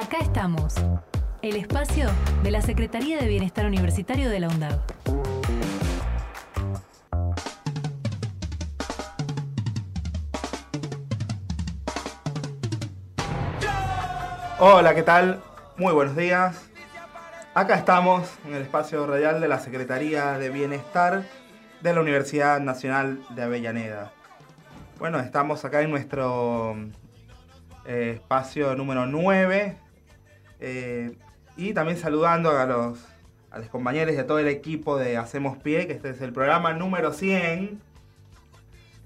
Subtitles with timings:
[0.00, 0.76] Acá estamos,
[1.42, 2.08] el espacio
[2.44, 4.78] de la Secretaría de Bienestar Universitario de la UNDAV.
[14.60, 15.42] Hola, ¿qué tal?
[15.76, 16.70] Muy buenos días.
[17.54, 21.24] Acá estamos en el espacio radial de la Secretaría de Bienestar
[21.80, 24.12] de la Universidad Nacional de Avellaneda.
[25.00, 26.76] Bueno, estamos acá en nuestro
[27.84, 29.87] eh, espacio número 9
[30.60, 31.16] eh,
[31.56, 32.98] y también saludando a los,
[33.70, 37.12] compañeros y a todo el equipo de Hacemos Pie, que este es el programa número
[37.12, 37.80] 100.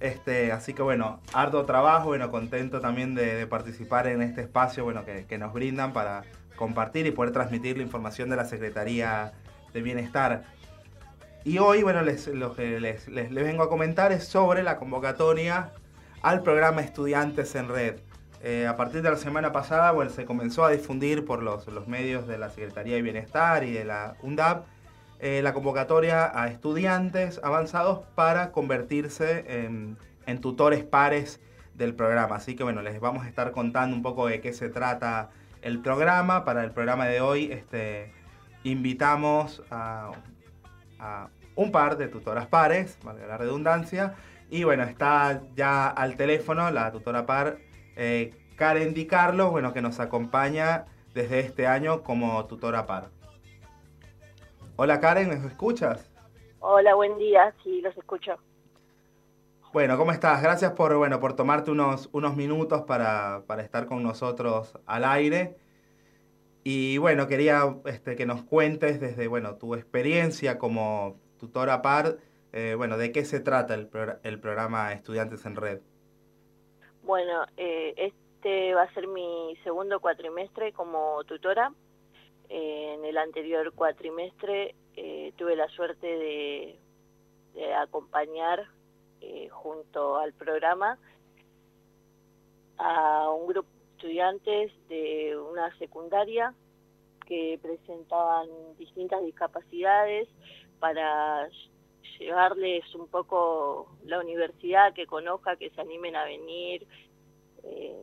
[0.00, 5.04] Este, así que bueno, harto trabajo, bueno, contento también de, participar en este espacio bueno,
[5.04, 6.24] que, nos brindan para
[6.56, 9.32] compartir y poder transmitir la información de la Secretaría
[9.72, 10.44] de Bienestar.
[11.44, 15.72] Y hoy, bueno, lo que les vengo a comentar es sobre la convocatoria
[16.20, 17.96] al programa Estudiantes en Red.
[18.44, 22.26] Eh, a partir de la semana pasada bueno, se comenzó a difundir por los, medios
[22.26, 24.66] de la Secretaría de Bienestar y de la UNDAP
[25.20, 29.96] eh, la convocatoria a estudiantes avanzados para convertirse en,
[30.40, 31.40] tutores pares
[31.74, 32.34] del programa.
[32.34, 35.30] Así que bueno, les vamos a estar contando un poco de qué se trata
[35.60, 36.44] el programa.
[36.44, 38.12] Para el programa de hoy este,
[38.64, 40.10] invitamos a,
[41.54, 44.14] un par de tutoras pares, valga la redundancia.
[44.50, 47.58] Y bueno, está ya al teléfono la tutora par
[47.96, 53.10] eh, Karen Di Carlos, bueno, que nos acompaña desde este año como tutora par.
[54.76, 56.10] Hola Karen, ¿me escuchas?
[56.60, 58.36] Hola, buen día, sí, los escucho.
[59.72, 60.42] Bueno, ¿cómo estás?
[60.42, 65.56] Gracias por, bueno, por tomarte unos, unos minutos para, estar con nosotros al aire.
[66.62, 72.18] Y bueno, quería este, que nos cuentes desde bueno, tu experiencia como tutora par,
[72.52, 73.90] eh, bueno, de qué se trata el,
[74.22, 75.80] el programa Estudiantes en Red.
[77.02, 81.72] Bueno, eh, este va a ser mi segundo cuatrimestre como tutora.
[82.48, 86.78] Eh, en el anterior cuatrimestre eh, tuve la suerte de,
[87.76, 88.66] acompañar
[89.50, 90.98] junto al programa
[92.76, 96.54] a un grupo de estudiantes de una secundaria
[97.26, 98.48] que presentaban
[98.78, 100.28] distintas discapacidades
[100.80, 101.48] para
[102.18, 106.86] llevarles un poco la universidad, que conozca, que se animen a venir.
[107.64, 108.02] Eh,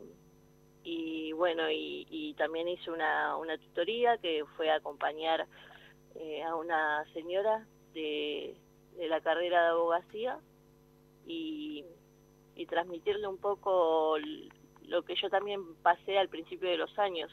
[0.84, 5.46] y bueno, y, también hice una, una tutoría que fue acompañar
[6.16, 8.56] eh, a una señora de,
[8.96, 10.40] de la carrera de abogacía
[11.28, 11.84] y,
[12.56, 14.18] y transmitirle un poco
[14.88, 17.32] lo que yo también pasé al principio de los años.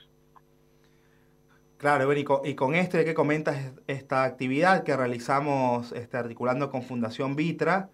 [1.86, 6.68] Claro, y con, y con esto de que comentas esta actividad que realizamos este, articulando
[6.68, 7.90] con Fundación Vitra,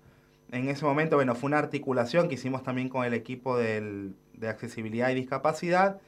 [0.51, 4.15] en ese momento, bueno, fue una articulación que hicimos también con el equipo de
[4.49, 6.01] accesibilidad y discapacidad.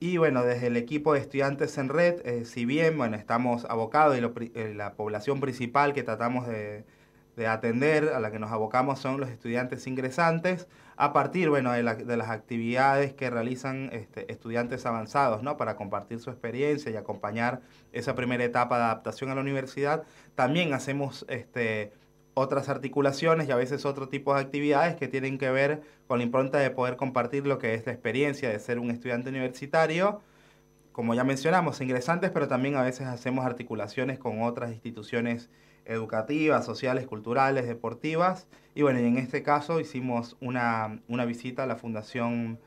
[0.00, 4.16] Y bueno, desde el equipo de estudiantes en red, eh, si bien, bueno, estamos abocados
[4.16, 4.22] y
[4.58, 6.86] eh, la población principal que tratamos de,
[7.38, 10.66] de atender, a la que nos abocamos son los estudiantes ingresantes,
[10.96, 15.56] a partir bueno, de, las actividades que realizan este, estudiantes avanzados, ¿no?
[15.56, 17.62] para compartir su experiencia y acompañar
[17.92, 20.02] esa primera etapa de adaptación a la universidad.
[20.34, 21.92] También hacemos este,
[22.34, 26.24] otras articulaciones y a veces otro tipo de actividades que tienen que ver con la
[26.24, 30.20] impronta de poder compartir lo que es la experiencia de ser un estudiante universitario.
[30.90, 35.48] Como ya mencionamos, ingresantes, pero también a veces hacemos articulaciones con otras instituciones
[35.88, 38.46] educativas, sociales, culturales, deportivas.
[38.74, 42.60] Y bueno, y en este caso hicimos una, una visita a la Fundación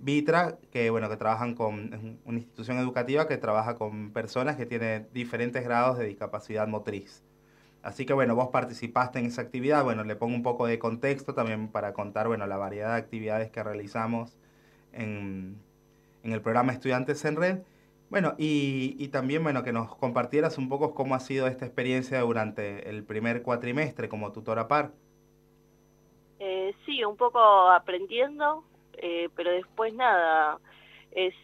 [0.00, 5.06] Vitra, que bueno, que trabajan con una institución educativa que trabaja con personas que tienen
[5.12, 7.22] diferentes grados de discapacidad motriz.
[7.82, 11.34] Así que bueno, vos participaste en esa actividad, bueno, le pongo un poco de contexto
[11.34, 14.36] también para contar, bueno, la variedad de actividades que realizamos
[14.92, 15.56] en,
[16.22, 17.58] en el programa Estudiantes en Red.
[18.12, 22.90] Bueno, y, también bueno, que nos compartieras un poco cómo ha sido esta experiencia durante
[22.90, 24.92] el primer cuatrimestre como tutora par.
[26.38, 27.40] Eh, sí, un poco
[27.70, 28.64] aprendiendo,
[28.98, 30.58] eh, pero después nada,
[31.12, 31.34] es,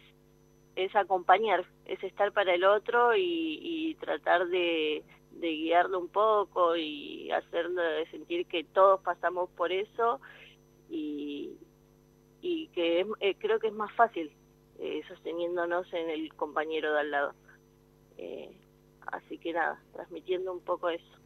[0.75, 5.03] es acompañar, es estar para el otro y, tratar de,
[5.41, 10.21] guiarlo un poco y hacerlo de sentir que todos pasamos por eso
[10.87, 11.49] y,
[12.43, 14.31] y que eh, creo que es más fácil
[14.79, 17.33] eh, sosteniéndonos en el compañero de al lado.
[18.17, 18.57] Eh,
[19.07, 21.19] así que nada, transmitiendo un poco eso.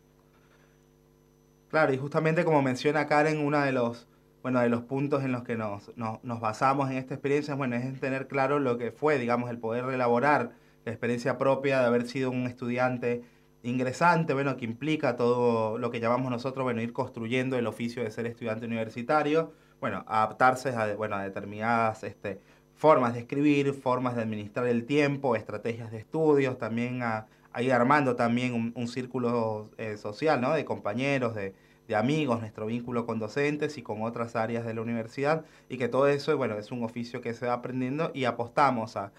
[1.69, 4.07] Claro, y justamente como menciona Karen, uno de los,
[4.41, 7.83] bueno, de los puntos en los que nos, nos, basamos en esta experiencia bueno, es
[7.83, 10.53] en tener claro lo que fue, digamos, el poder elaborar
[10.85, 13.23] la experiencia propia de haber sido un estudiante
[13.63, 18.11] ingresante, bueno, que implica todo lo que llamamos nosotros, bueno, ir construyendo el oficio de
[18.11, 22.41] ser estudiante universitario, bueno, adaptarse a, bueno, a determinadas este,
[22.75, 27.27] formas de escribir, formas de administrar el tiempo, estrategias de estudios, también a,
[27.59, 30.53] ir armando también un, círculo eh, social, ¿no?
[30.53, 31.53] De compañeros, de,
[31.87, 35.87] de, amigos, nuestro vínculo con docentes y con otras áreas de la universidad, y que
[35.87, 39.11] todo eso, bueno, es un oficio que se va aprendiendo y apostamos a,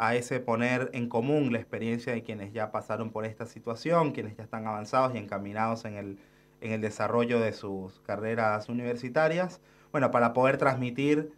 [0.00, 4.34] a ese poner en común la experiencia de quienes ya pasaron por esta situación, quienes
[4.34, 6.18] ya están avanzados y encaminados en el,
[6.62, 9.60] en el desarrollo de sus carreras universitarias,
[9.92, 11.32] bueno, para poder transmitir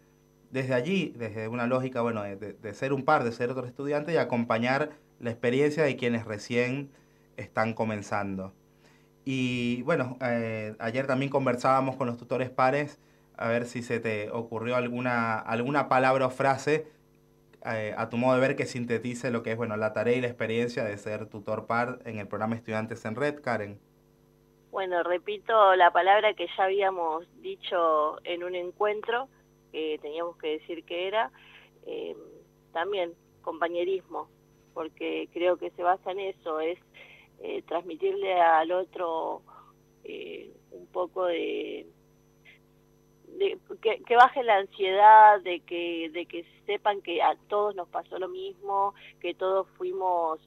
[0.53, 4.17] desde allí, desde una lógica, bueno, de, ser un par, de ser otro estudiante y
[4.17, 6.91] acompañar la experiencia de quienes recién
[7.37, 8.53] están comenzando.
[9.25, 12.99] Y bueno, eh, ayer también conversábamos con los tutores pares
[13.35, 16.85] a ver si se te ocurrió alguna, alguna palabra o frase
[17.65, 20.21] eh, a tu modo de ver que sintetice lo que es bueno, la tarea y
[20.21, 23.79] la experiencia de ser tutor par en el programa Estudiantes en Red, Karen.
[24.69, 29.29] Bueno, repito la palabra que ya habíamos dicho en un encuentro,
[29.73, 31.31] que teníamos que decir que era,
[31.87, 32.15] eh,
[32.71, 34.29] también compañerismo,
[34.73, 36.79] porque creo que se basa en eso, es
[37.41, 39.41] eh, transmitirle al otro
[40.03, 41.87] eh, un poco de,
[43.81, 48.19] que, que, baje la ansiedad, de que, de que sepan que a todos nos pasó
[48.19, 50.39] lo mismo, que todos fuimos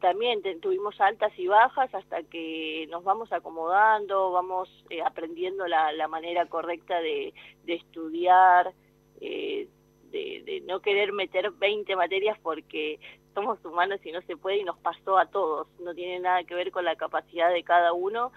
[0.00, 6.08] también tuvimos altas y bajas hasta que nos vamos acomodando, vamos eh, aprendiendo la, la,
[6.08, 7.34] manera correcta de,
[7.66, 8.72] estudiar,
[9.20, 9.68] eh,
[10.10, 12.98] de, de, no querer meter 20 materias porque
[13.34, 15.68] somos humanos y no se puede y nos pasó a todos.
[15.80, 18.32] No tiene nada que ver con la capacidad de cada uno,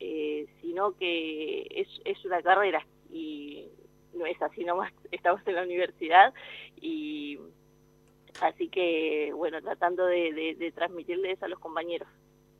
[0.00, 3.68] eh, sino que es, es una carrera y
[4.12, 6.34] no es así nomás, estamos en la universidad
[6.80, 7.38] y
[8.40, 12.08] Así que, bueno, tratando de, transmitirles a los compañeros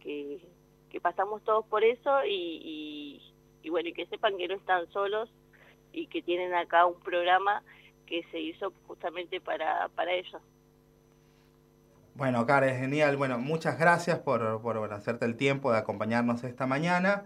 [0.00, 0.40] que,
[1.02, 3.20] pasamos todos por eso y,
[3.68, 5.28] bueno, y que sepan que no están solos
[5.92, 7.62] y que tienen acá un programa
[8.06, 10.40] que se hizo justamente para, para ellos.
[12.14, 13.16] Bueno, Karen, genial.
[13.16, 17.24] Bueno, muchas gracias por, por hacerte el tiempo de acompañarnos esta mañana.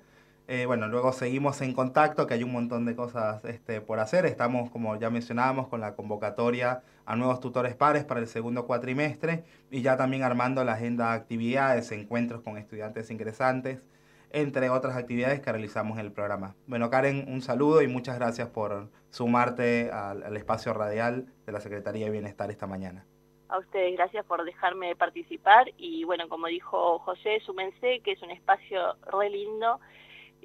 [0.50, 4.24] Eh, bueno, luego seguimos en contacto, que hay un montón de cosas este, por hacer.
[4.24, 9.44] Estamos, como ya mencionábamos, con la convocatoria a nuevos tutores pares para el segundo cuatrimestre
[9.70, 13.82] y ya también armando la agenda de actividades, encuentros con estudiantes ingresantes,
[14.30, 16.54] entre otras actividades que realizamos en el programa.
[16.66, 21.60] Bueno, Karen, un saludo y muchas gracias por sumarte al, al espacio radial de la
[21.60, 23.04] Secretaría de Bienestar esta mañana.
[23.50, 28.30] A ustedes, gracias por dejarme participar y bueno, como dijo José, súmense que es un
[28.30, 29.78] espacio re lindo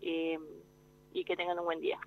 [0.01, 0.39] eh,
[1.13, 1.99] y que tengan un buen día.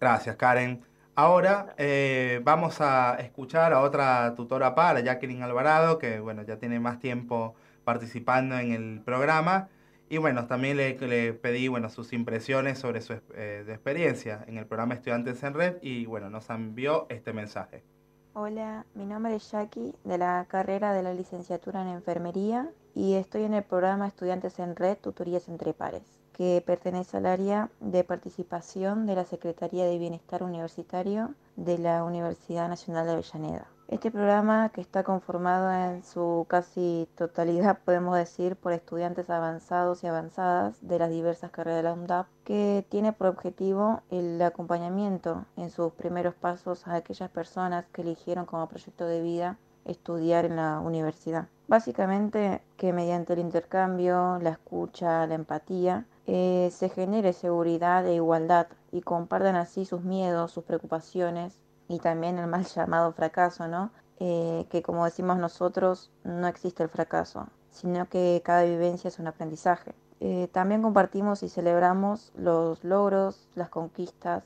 [0.00, 0.84] Gracias, Karen.
[1.16, 6.80] Ahora eh, vamos a escuchar a otra tutora para, Jacqueline Alvarado, que bueno, ya tiene
[6.80, 7.54] más tiempo
[7.84, 9.68] participando en el programa.
[10.08, 14.66] Y bueno, también le, le pedí bueno, sus impresiones sobre su eh, experiencia en el
[14.66, 17.84] programa Estudiantes en Red y bueno, nos envió este mensaje.
[18.32, 23.44] Hola, mi nombre es Jackie de la carrera de la licenciatura en enfermería y estoy
[23.44, 29.06] en el programa Estudiantes en Red, Tutorías entre Pares que pertenece al área de participación
[29.06, 33.68] de la Secretaría de Bienestar Universitario de la Universidad Nacional de Avellaneda.
[33.86, 40.06] Este programa, que está conformado en su casi totalidad, podemos decir, por estudiantes avanzados y
[40.06, 45.70] avanzadas de las diversas carreras de la UNDAP, que tiene por objetivo el acompañamiento en
[45.70, 50.80] sus primeros pasos a aquellas personas que eligieron como proyecto de vida estudiar en la
[50.80, 51.46] universidad.
[51.68, 58.68] Básicamente que mediante el intercambio, la escucha, la empatía, eh, se genere seguridad e igualdad
[58.92, 63.90] y compartan así sus miedos, sus preocupaciones y también el mal llamado fracaso, ¿no?
[64.20, 69.26] Eh, que como decimos nosotros, no existe el fracaso, sino que cada vivencia es un
[69.26, 69.94] aprendizaje.
[70.20, 74.44] Eh, también compartimos y celebramos los logros, las conquistas,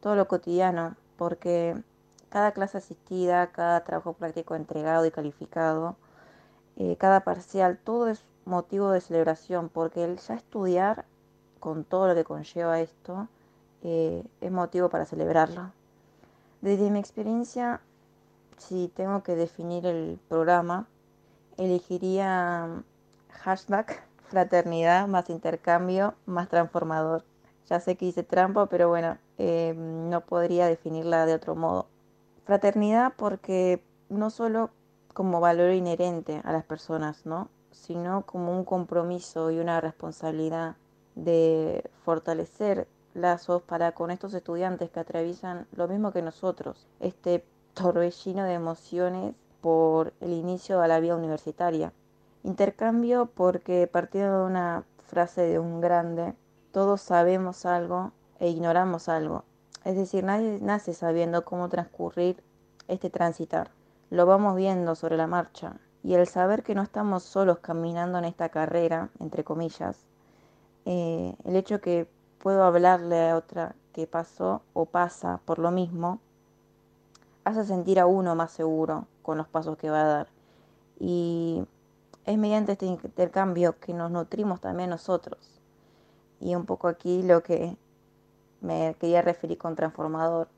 [0.00, 1.74] todo lo cotidiano, porque
[2.28, 5.96] cada clase asistida, cada trabajo práctico entregado y calificado,
[6.98, 11.04] cada parcial, todo es motivo de celebración, porque el ya estudiar,
[11.60, 13.28] con todo lo que conlleva esto,
[13.82, 15.72] eh, es motivo para celebrarlo.
[16.60, 17.80] Desde mi experiencia,
[18.56, 20.88] si tengo que definir el programa,
[21.56, 22.84] elegiría mm,
[23.30, 27.24] hashtag fraternidad más intercambio más transformador.
[27.68, 31.86] Ya sé que hice trampa, pero bueno, eh, no podría definirla de otro modo.
[32.44, 34.70] Fraternidad porque no solo
[35.12, 37.48] como valor inherente a las personas, ¿no?
[37.70, 40.76] Sino como un compromiso y una responsabilidad
[41.14, 47.44] de fortalecer lazos para con estos estudiantes que atraviesan lo mismo que nosotros, este
[47.74, 51.92] torbellino de emociones por el inicio a la vida universitaria.
[52.44, 56.34] Intercambio porque partiendo de una frase de un grande,
[56.72, 59.44] todos sabemos algo e ignoramos algo.
[59.84, 62.42] Es decir, nadie nace sabiendo cómo transcurrir
[62.88, 63.70] este transitar.
[64.10, 65.76] Lo vamos viendo sobre la marcha.
[66.02, 70.06] Y el saber que no estamos solos caminando en esta carrera, entre comillas,
[70.84, 76.20] eh, el hecho que puedo hablarle a otra que pasó o pasa por lo mismo,
[77.44, 80.28] hace sentir a uno más seguro con los pasos que va a dar.
[81.00, 81.64] Y
[82.24, 85.60] es mediante este intercambio que nos nutrimos también nosotros.
[86.40, 87.76] Y un poco aquí lo que
[88.60, 90.48] me quería referir con transformador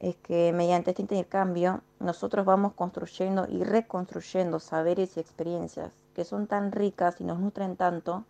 [0.00, 6.46] es que mediante este intercambio nosotros vamos construyendo y reconstruyendo saberes y experiencias que son
[6.46, 8.24] tan ricas y nos nutren tanto,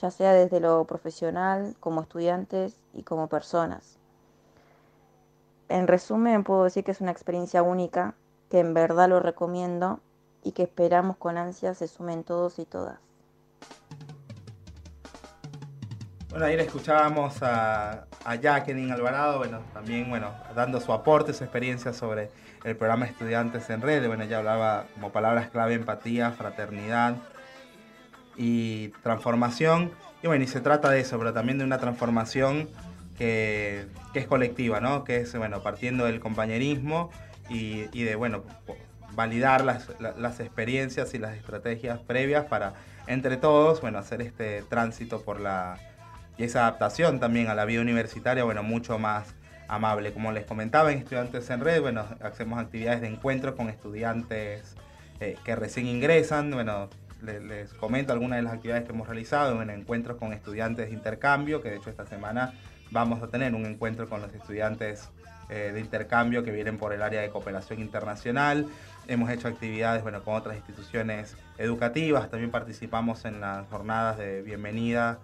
[0.00, 3.98] ya sea desde lo profesional, como estudiantes y como personas.
[5.68, 8.14] En resumen, puedo decir que es una experiencia única,
[8.50, 10.00] que en verdad lo recomiendo
[10.42, 12.98] y que esperamos con ansia se sumen todos y todas.
[16.30, 21.94] Bueno, ayer escuchábamos a, a Jacqueline Alvarado, bueno, también, bueno, dando su aporte, su experiencia
[21.94, 22.30] sobre
[22.62, 24.06] el programa Estudiantes en Red.
[24.06, 27.16] Bueno, ella hablaba como palabras clave empatía, fraternidad
[28.36, 29.92] y transformación.
[30.22, 32.68] Y bueno, y se trata de eso, pero también de una transformación
[33.16, 35.04] que, es colectiva, ¿no?
[35.04, 37.08] Que es, bueno, partiendo del compañerismo
[37.48, 38.42] y, de, bueno,
[39.12, 42.74] validar las, las, experiencias y las estrategias previas para,
[43.06, 45.78] entre todos, bueno, hacer este tránsito por la
[46.38, 49.34] y esa adaptación también a la vida universitaria, bueno, mucho más
[49.66, 50.12] amable.
[50.12, 54.76] Como les comentaba en Estudiantes en Red, bueno, hacemos actividades de encuentro con estudiantes
[55.20, 56.88] eh, que recién ingresan, bueno,
[57.22, 61.60] les, comento algunas de las actividades que hemos realizado, en encuentros con estudiantes de intercambio,
[61.60, 62.54] que de hecho esta semana
[62.92, 65.10] vamos a tener un encuentro con los estudiantes
[65.48, 68.68] eh, de intercambio que vienen por el área de cooperación internacional.
[69.08, 75.18] Hemos hecho actividades bueno, con otras instituciones educativas, también participamos en las jornadas de bienvenida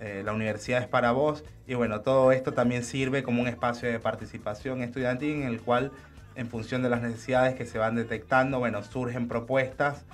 [0.00, 3.88] eh, la universidad es para vos y bueno, todo esto también sirve como un espacio
[3.88, 5.92] de participación estudiantil en el cual
[6.36, 10.04] en función de las necesidades que se van detectando, bueno, surgen propuestas